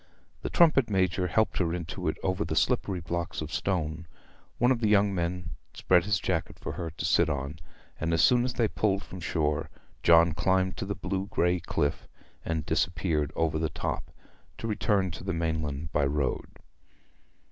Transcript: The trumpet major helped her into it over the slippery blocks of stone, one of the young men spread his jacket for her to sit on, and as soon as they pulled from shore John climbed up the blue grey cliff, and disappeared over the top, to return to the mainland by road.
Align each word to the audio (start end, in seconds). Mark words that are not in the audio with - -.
The 0.41 0.49
trumpet 0.49 0.89
major 0.89 1.27
helped 1.27 1.59
her 1.59 1.75
into 1.75 2.07
it 2.07 2.17
over 2.23 2.43
the 2.43 2.55
slippery 2.55 3.01
blocks 3.01 3.39
of 3.39 3.53
stone, 3.53 4.07
one 4.57 4.71
of 4.71 4.79
the 4.79 4.89
young 4.89 5.13
men 5.13 5.51
spread 5.75 6.05
his 6.05 6.19
jacket 6.19 6.57
for 6.57 6.71
her 6.71 6.89
to 6.89 7.05
sit 7.05 7.29
on, 7.29 7.59
and 7.99 8.11
as 8.11 8.23
soon 8.23 8.43
as 8.43 8.55
they 8.55 8.67
pulled 8.67 9.03
from 9.03 9.19
shore 9.19 9.69
John 10.01 10.33
climbed 10.33 10.81
up 10.81 10.87
the 10.87 10.95
blue 10.95 11.27
grey 11.27 11.59
cliff, 11.59 12.07
and 12.43 12.65
disappeared 12.65 13.31
over 13.35 13.59
the 13.59 13.69
top, 13.69 14.09
to 14.57 14.65
return 14.65 15.11
to 15.11 15.23
the 15.23 15.33
mainland 15.33 15.91
by 15.91 16.07
road. 16.07 16.47